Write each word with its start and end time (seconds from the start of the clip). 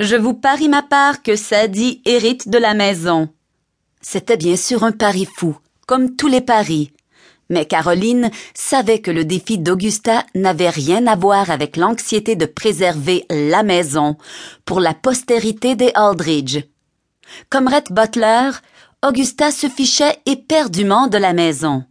Je 0.00 0.16
vous 0.16 0.34
parie 0.34 0.68
ma 0.68 0.82
part 0.82 1.22
que 1.22 1.36
Sadie 1.36 2.02
hérite 2.04 2.48
de 2.48 2.58
la 2.58 2.74
maison. 2.74 3.28
C'était 4.00 4.36
bien 4.36 4.56
sûr 4.56 4.82
un 4.82 4.90
pari 4.90 5.24
fou, 5.24 5.56
comme 5.86 6.16
tous 6.16 6.26
les 6.26 6.40
paris. 6.40 6.90
Mais 7.48 7.66
Caroline 7.66 8.30
savait 8.54 9.00
que 9.00 9.12
le 9.12 9.24
défi 9.24 9.56
d'Augusta 9.56 10.26
n'avait 10.34 10.70
rien 10.70 11.06
à 11.06 11.14
voir 11.14 11.48
avec 11.48 11.76
l'anxiété 11.76 12.34
de 12.34 12.44
préserver 12.44 13.24
la 13.30 13.62
maison 13.62 14.16
pour 14.64 14.80
la 14.80 14.94
postérité 14.94 15.76
des 15.76 15.92
Aldridge. 15.94 16.64
Comme 17.48 17.68
Rhett 17.68 17.92
Butler, 17.92 18.50
Augusta 19.06 19.52
se 19.52 19.68
fichait 19.68 20.18
éperdument 20.26 21.06
de 21.06 21.18
la 21.18 21.32
maison. 21.32 21.84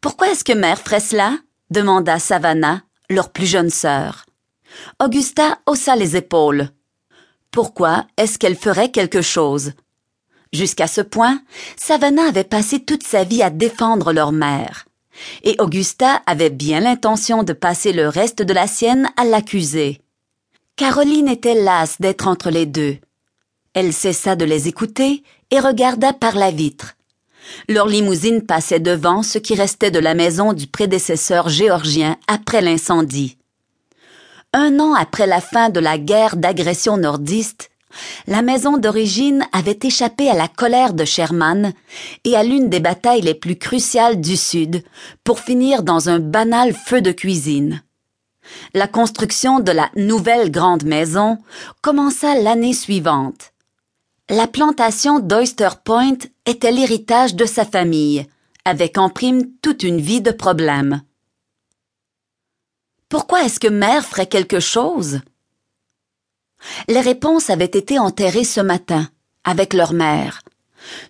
Pourquoi 0.00 0.32
est-ce 0.32 0.42
que 0.42 0.52
mère 0.52 0.80
ferait 0.80 0.98
cela? 0.98 1.38
demanda 1.70 2.18
Savannah, 2.18 2.82
leur 3.08 3.30
plus 3.30 3.46
jeune 3.46 3.70
sœur. 3.70 4.26
Augusta 4.98 5.60
haussa 5.66 5.94
les 5.94 6.16
épaules. 6.16 6.70
Pourquoi 7.54 8.04
est-ce 8.16 8.36
qu'elle 8.36 8.56
ferait 8.56 8.90
quelque 8.90 9.22
chose? 9.22 9.74
Jusqu'à 10.52 10.88
ce 10.88 11.00
point, 11.00 11.40
Savannah 11.76 12.26
avait 12.26 12.42
passé 12.42 12.80
toute 12.80 13.06
sa 13.06 13.22
vie 13.22 13.44
à 13.44 13.50
défendre 13.50 14.12
leur 14.12 14.32
mère. 14.32 14.86
Et 15.44 15.54
Augusta 15.60 16.20
avait 16.26 16.50
bien 16.50 16.80
l'intention 16.80 17.44
de 17.44 17.52
passer 17.52 17.92
le 17.92 18.08
reste 18.08 18.42
de 18.42 18.52
la 18.52 18.66
sienne 18.66 19.08
à 19.16 19.24
l'accuser. 19.24 20.00
Caroline 20.74 21.28
était 21.28 21.54
lasse 21.54 22.00
d'être 22.00 22.26
entre 22.26 22.50
les 22.50 22.66
deux. 22.66 22.96
Elle 23.72 23.92
cessa 23.92 24.34
de 24.34 24.44
les 24.44 24.66
écouter 24.66 25.22
et 25.52 25.60
regarda 25.60 26.12
par 26.12 26.34
la 26.34 26.50
vitre. 26.50 26.96
Leur 27.68 27.86
limousine 27.86 28.42
passait 28.42 28.80
devant 28.80 29.22
ce 29.22 29.38
qui 29.38 29.54
restait 29.54 29.92
de 29.92 30.00
la 30.00 30.14
maison 30.14 30.54
du 30.54 30.66
prédécesseur 30.66 31.48
géorgien 31.48 32.16
après 32.26 32.62
l'incendie. 32.62 33.38
Un 34.56 34.78
an 34.78 34.94
après 34.94 35.26
la 35.26 35.40
fin 35.40 35.68
de 35.68 35.80
la 35.80 35.98
guerre 35.98 36.36
d'agression 36.36 36.96
nordiste, 36.96 37.70
la 38.28 38.40
maison 38.40 38.78
d'origine 38.78 39.44
avait 39.50 39.80
échappé 39.82 40.30
à 40.30 40.34
la 40.34 40.46
colère 40.46 40.94
de 40.94 41.04
Sherman 41.04 41.72
et 42.22 42.36
à 42.36 42.44
l'une 42.44 42.68
des 42.68 42.78
batailles 42.78 43.22
les 43.22 43.34
plus 43.34 43.56
cruciales 43.56 44.20
du 44.20 44.36
Sud 44.36 44.84
pour 45.24 45.40
finir 45.40 45.82
dans 45.82 46.08
un 46.08 46.20
banal 46.20 46.72
feu 46.72 47.00
de 47.00 47.10
cuisine. 47.10 47.82
La 48.74 48.86
construction 48.86 49.58
de 49.58 49.72
la 49.72 49.90
nouvelle 49.96 50.52
grande 50.52 50.84
maison 50.84 51.38
commença 51.82 52.36
l'année 52.36 52.74
suivante. 52.74 53.54
La 54.30 54.46
plantation 54.46 55.18
d'Oyster 55.18 55.70
Point 55.84 56.18
était 56.46 56.70
l'héritage 56.70 57.34
de 57.34 57.44
sa 57.44 57.64
famille, 57.64 58.24
avec 58.64 58.98
en 58.98 59.08
prime 59.08 59.48
toute 59.62 59.82
une 59.82 60.00
vie 60.00 60.20
de 60.20 60.30
problèmes. 60.30 61.02
Pourquoi 63.14 63.44
est-ce 63.44 63.60
que 63.60 63.68
mère 63.68 64.04
ferait 64.04 64.26
quelque 64.26 64.58
chose? 64.58 65.20
Les 66.88 67.00
réponses 67.00 67.48
avaient 67.48 67.64
été 67.64 68.00
enterrées 68.00 68.42
ce 68.42 68.60
matin, 68.60 69.08
avec 69.44 69.72
leur 69.72 69.92
mère. 69.92 70.42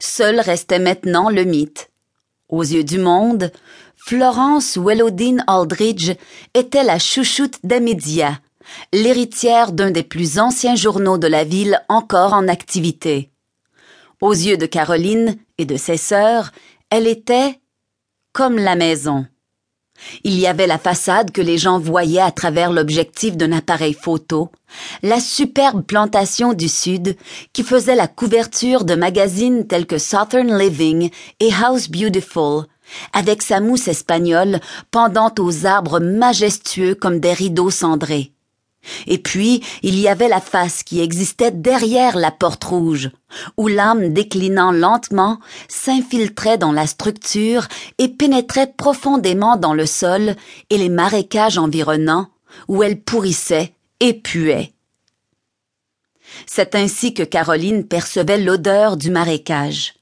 Seul 0.00 0.38
restait 0.38 0.78
maintenant 0.78 1.30
le 1.30 1.44
mythe. 1.44 1.90
Aux 2.50 2.62
yeux 2.62 2.84
du 2.84 2.98
monde, 2.98 3.50
Florence 3.96 4.76
Wellodine 4.76 5.44
Aldridge 5.46 6.12
était 6.52 6.84
la 6.84 6.98
chouchoute 6.98 7.56
des 7.64 7.80
médias, 7.80 8.36
l'héritière 8.92 9.72
d'un 9.72 9.90
des 9.90 10.02
plus 10.02 10.38
anciens 10.38 10.76
journaux 10.76 11.16
de 11.16 11.26
la 11.26 11.44
ville 11.44 11.80
encore 11.88 12.34
en 12.34 12.48
activité. 12.48 13.30
Aux 14.20 14.34
yeux 14.34 14.58
de 14.58 14.66
Caroline 14.66 15.38
et 15.56 15.64
de 15.64 15.78
ses 15.78 15.96
sœurs, 15.96 16.52
elle 16.90 17.06
était 17.06 17.58
comme 18.34 18.58
la 18.58 18.76
maison. 18.76 19.26
Il 20.22 20.38
y 20.38 20.46
avait 20.46 20.66
la 20.66 20.78
façade 20.78 21.30
que 21.30 21.40
les 21.40 21.58
gens 21.58 21.78
voyaient 21.78 22.20
à 22.20 22.30
travers 22.30 22.72
l'objectif 22.72 23.36
d'un 23.36 23.52
appareil 23.52 23.94
photo, 23.94 24.50
la 25.02 25.20
superbe 25.20 25.82
plantation 25.82 26.52
du 26.52 26.68
Sud 26.68 27.16
qui 27.52 27.62
faisait 27.62 27.94
la 27.94 28.08
couverture 28.08 28.84
de 28.84 28.94
magazines 28.94 29.66
tels 29.66 29.86
que 29.86 29.98
Southern 29.98 30.56
Living 30.56 31.10
et 31.40 31.50
House 31.52 31.88
Beautiful, 31.88 32.64
avec 33.12 33.42
sa 33.42 33.60
mousse 33.60 33.88
espagnole 33.88 34.60
pendant 34.90 35.32
aux 35.38 35.66
arbres 35.66 36.00
majestueux 36.00 36.94
comme 36.94 37.20
des 37.20 37.32
rideaux 37.32 37.70
cendrés. 37.70 38.32
Et 39.06 39.18
puis, 39.18 39.62
il 39.82 39.98
y 39.98 40.08
avait 40.08 40.28
la 40.28 40.40
face 40.40 40.82
qui 40.82 41.00
existait 41.00 41.50
derrière 41.50 42.16
la 42.16 42.30
porte 42.30 42.64
rouge, 42.64 43.10
où 43.56 43.68
l'âme 43.68 44.12
déclinant 44.12 44.72
lentement 44.72 45.38
s'infiltrait 45.68 46.58
dans 46.58 46.72
la 46.72 46.86
structure 46.86 47.66
et 47.98 48.08
pénétrait 48.08 48.72
profondément 48.76 49.56
dans 49.56 49.74
le 49.74 49.86
sol 49.86 50.34
et 50.70 50.78
les 50.78 50.88
marécages 50.88 51.58
environnants, 51.58 52.28
où 52.68 52.82
elle 52.82 53.00
pourrissait 53.00 53.72
et 54.00 54.14
puait. 54.14 54.72
C'est 56.46 56.74
ainsi 56.74 57.14
que 57.14 57.22
Caroline 57.22 57.86
percevait 57.86 58.38
l'odeur 58.38 58.96
du 58.96 59.10
marécage. 59.10 59.94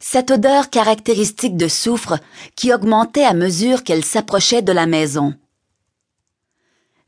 Cette 0.00 0.32
odeur 0.32 0.68
caractéristique 0.70 1.56
de 1.56 1.68
soufre 1.68 2.18
qui 2.56 2.72
augmentait 2.72 3.24
à 3.24 3.34
mesure 3.34 3.84
qu'elle 3.84 4.04
s'approchait 4.04 4.62
de 4.62 4.72
la 4.72 4.86
maison 4.86 5.34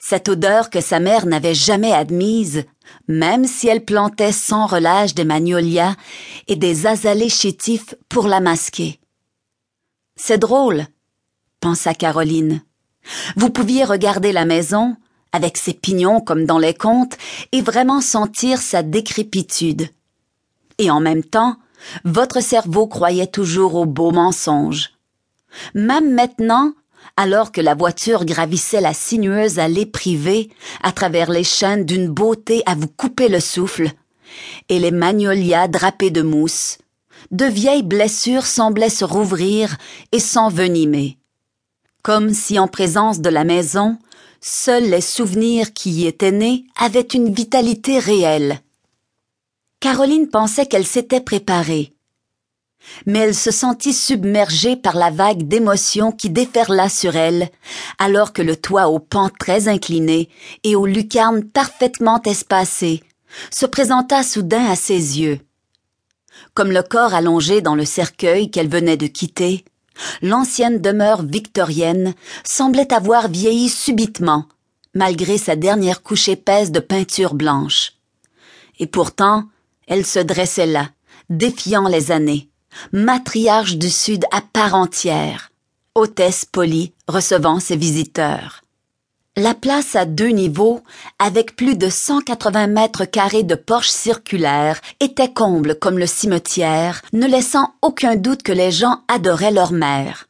cette 0.06 0.28
odeur 0.28 0.68
que 0.68 0.82
sa 0.82 1.00
mère 1.00 1.24
n'avait 1.24 1.54
jamais 1.54 1.92
admise, 1.92 2.64
même 3.08 3.46
si 3.46 3.68
elle 3.68 3.86
plantait 3.86 4.32
sans 4.32 4.66
relâche 4.66 5.14
des 5.14 5.24
magnolias 5.24 5.96
et 6.46 6.56
des 6.56 6.86
azalées 6.86 7.30
chétifs 7.30 7.94
pour 8.10 8.28
la 8.28 8.40
masquer. 8.40 9.00
C'est 10.14 10.36
drôle, 10.36 10.84
pensa 11.58 11.94
Caroline. 11.94 12.60
Vous 13.36 13.48
pouviez 13.48 13.84
regarder 13.84 14.32
la 14.32 14.44
maison, 14.44 14.94
avec 15.32 15.56
ses 15.56 15.72
pignons 15.72 16.20
comme 16.20 16.44
dans 16.44 16.58
les 16.58 16.74
contes, 16.74 17.16
et 17.52 17.62
vraiment 17.62 18.02
sentir 18.02 18.60
sa 18.60 18.82
décrépitude. 18.82 19.88
Et 20.76 20.90
en 20.90 21.00
même 21.00 21.24
temps, 21.24 21.56
votre 22.04 22.42
cerveau 22.42 22.86
croyait 22.86 23.26
toujours 23.26 23.74
aux 23.74 23.86
beaux 23.86 24.12
mensonges. 24.12 24.90
Même 25.72 26.12
maintenant, 26.12 26.74
alors 27.16 27.52
que 27.52 27.60
la 27.60 27.74
voiture 27.74 28.24
gravissait 28.24 28.80
la 28.80 28.94
sinueuse 28.94 29.58
allée 29.58 29.86
privée 29.86 30.50
à 30.82 30.92
travers 30.92 31.30
les 31.30 31.44
chaînes 31.44 31.84
d'une 31.84 32.08
beauté 32.08 32.62
à 32.66 32.74
vous 32.74 32.88
couper 32.88 33.28
le 33.28 33.40
souffle, 33.40 33.90
et 34.68 34.78
les 34.78 34.90
magnolias 34.90 35.68
drapés 35.68 36.10
de 36.10 36.22
mousse, 36.22 36.78
de 37.30 37.46
vieilles 37.46 37.82
blessures 37.82 38.46
semblaient 38.46 38.90
se 38.90 39.04
rouvrir 39.04 39.76
et 40.12 40.20
s'envenimer. 40.20 41.18
Comme 42.02 42.34
si 42.34 42.58
en 42.58 42.68
présence 42.68 43.20
de 43.20 43.30
la 43.30 43.44
maison, 43.44 43.98
seuls 44.40 44.90
les 44.90 45.00
souvenirs 45.00 45.72
qui 45.72 45.90
y 45.90 46.06
étaient 46.06 46.32
nés 46.32 46.66
avaient 46.76 47.00
une 47.00 47.32
vitalité 47.32 47.98
réelle. 47.98 48.60
Caroline 49.80 50.28
pensait 50.28 50.66
qu'elle 50.66 50.86
s'était 50.86 51.20
préparée, 51.20 51.93
mais 53.06 53.20
elle 53.20 53.34
se 53.34 53.50
sentit 53.50 53.92
submergée 53.92 54.76
par 54.76 54.96
la 54.96 55.10
vague 55.10 55.46
d'émotions 55.48 56.12
qui 56.12 56.30
déferla 56.30 56.88
sur 56.88 57.16
elle, 57.16 57.50
alors 57.98 58.32
que 58.32 58.42
le 58.42 58.56
toit 58.56 58.88
aux 58.88 58.98
pans 58.98 59.30
très 59.38 59.68
inclinés 59.68 60.28
et 60.62 60.76
aux 60.76 60.86
lucarnes 60.86 61.44
parfaitement 61.44 62.20
espacées 62.22 63.02
se 63.50 63.66
présenta 63.66 64.22
soudain 64.22 64.66
à 64.66 64.76
ses 64.76 65.20
yeux. 65.20 65.40
Comme 66.54 66.70
le 66.70 66.82
corps 66.82 67.14
allongé 67.14 67.60
dans 67.60 67.74
le 67.74 67.84
cercueil 67.84 68.50
qu'elle 68.50 68.68
venait 68.68 68.96
de 68.96 69.06
quitter, 69.06 69.64
l'ancienne 70.22 70.80
demeure 70.80 71.22
victorienne 71.22 72.14
semblait 72.44 72.92
avoir 72.92 73.28
vieilli 73.28 73.68
subitement, 73.68 74.46
malgré 74.94 75.38
sa 75.38 75.56
dernière 75.56 76.02
couche 76.02 76.28
épaisse 76.28 76.70
de 76.70 76.80
peinture 76.80 77.34
blanche. 77.34 77.94
Et 78.78 78.86
pourtant, 78.86 79.44
elle 79.88 80.06
se 80.06 80.20
dressait 80.20 80.66
là, 80.66 80.90
défiant 81.28 81.88
les 81.88 82.12
années 82.12 82.50
matriarche 82.92 83.76
du 83.76 83.90
Sud 83.90 84.24
à 84.32 84.40
part 84.40 84.74
entière, 84.74 85.50
hôtesse 85.94 86.44
polie 86.44 86.92
recevant 87.08 87.60
ses 87.60 87.76
visiteurs. 87.76 88.64
La 89.36 89.54
place 89.54 89.96
à 89.96 90.04
deux 90.04 90.28
niveaux, 90.28 90.80
avec 91.18 91.56
plus 91.56 91.76
de 91.76 91.88
180 91.88 92.68
mètres 92.68 93.04
carrés 93.04 93.42
de 93.42 93.56
porches 93.56 93.90
circulaires, 93.90 94.80
était 95.00 95.32
comble 95.32 95.76
comme 95.76 95.98
le 95.98 96.06
cimetière, 96.06 97.02
ne 97.12 97.26
laissant 97.26 97.74
aucun 97.82 98.14
doute 98.14 98.44
que 98.44 98.52
les 98.52 98.70
gens 98.70 99.00
adoraient 99.08 99.50
leur 99.50 99.72
mère. 99.72 100.28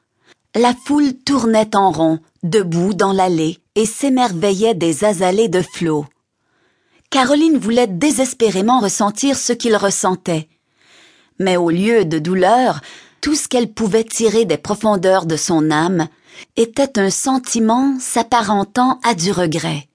La 0.54 0.72
foule 0.86 1.12
tournait 1.14 1.76
en 1.76 1.90
rond, 1.90 2.20
debout 2.44 2.94
dans 2.94 3.12
l'allée, 3.12 3.58
et 3.74 3.84
s'émerveillait 3.84 4.74
des 4.74 5.04
azalées 5.04 5.48
de 5.48 5.60
flots. 5.60 6.06
Caroline 7.10 7.58
voulait 7.58 7.86
désespérément 7.86 8.80
ressentir 8.80 9.36
ce 9.36 9.52
qu'il 9.52 9.76
ressentait, 9.76 10.48
mais 11.38 11.56
au 11.56 11.70
lieu 11.70 12.04
de 12.04 12.18
douleur, 12.18 12.80
tout 13.20 13.34
ce 13.34 13.48
qu'elle 13.48 13.72
pouvait 13.72 14.04
tirer 14.04 14.44
des 14.44 14.58
profondeurs 14.58 15.26
de 15.26 15.36
son 15.36 15.70
âme 15.70 16.08
était 16.56 16.98
un 16.98 17.10
sentiment 17.10 17.96
s'apparentant 17.98 19.00
à 19.02 19.14
du 19.14 19.32
regret. 19.32 19.88